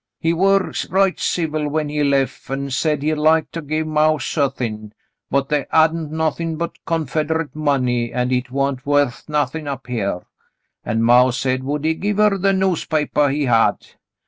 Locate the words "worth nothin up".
8.83-9.85